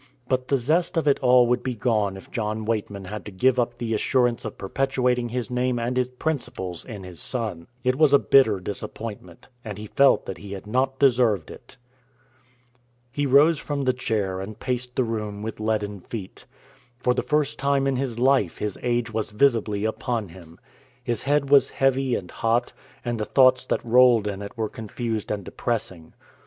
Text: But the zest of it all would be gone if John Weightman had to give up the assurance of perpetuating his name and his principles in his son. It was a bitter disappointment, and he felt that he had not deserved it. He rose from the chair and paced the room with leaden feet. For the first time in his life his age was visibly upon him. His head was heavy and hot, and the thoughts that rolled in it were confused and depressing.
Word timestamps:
But 0.27 0.47
the 0.47 0.57
zest 0.57 0.97
of 0.97 1.07
it 1.07 1.19
all 1.19 1.45
would 1.45 1.61
be 1.61 1.75
gone 1.75 2.17
if 2.17 2.31
John 2.31 2.65
Weightman 2.65 3.05
had 3.05 3.23
to 3.25 3.31
give 3.31 3.59
up 3.59 3.77
the 3.77 3.93
assurance 3.93 4.43
of 4.45 4.57
perpetuating 4.57 5.29
his 5.29 5.51
name 5.51 5.77
and 5.77 5.95
his 5.95 6.07
principles 6.07 6.83
in 6.83 7.03
his 7.03 7.19
son. 7.19 7.67
It 7.83 7.95
was 7.97 8.11
a 8.11 8.17
bitter 8.17 8.59
disappointment, 8.59 9.47
and 9.63 9.77
he 9.77 9.85
felt 9.85 10.25
that 10.25 10.39
he 10.39 10.53
had 10.53 10.65
not 10.65 10.97
deserved 10.97 11.51
it. 11.51 11.77
He 13.11 13.27
rose 13.27 13.59
from 13.59 13.83
the 13.83 13.93
chair 13.93 14.41
and 14.41 14.59
paced 14.59 14.95
the 14.95 15.03
room 15.03 15.43
with 15.43 15.59
leaden 15.59 15.99
feet. 15.99 16.47
For 16.97 17.13
the 17.13 17.21
first 17.21 17.59
time 17.59 17.85
in 17.85 17.97
his 17.97 18.17
life 18.17 18.57
his 18.57 18.79
age 18.81 19.13
was 19.13 19.29
visibly 19.29 19.85
upon 19.85 20.29
him. 20.29 20.59
His 21.03 21.21
head 21.21 21.51
was 21.51 21.69
heavy 21.69 22.15
and 22.15 22.31
hot, 22.31 22.73
and 23.05 23.19
the 23.19 23.25
thoughts 23.25 23.67
that 23.67 23.85
rolled 23.85 24.27
in 24.27 24.41
it 24.41 24.57
were 24.57 24.67
confused 24.67 25.29
and 25.29 25.43
depressing. 25.43 26.15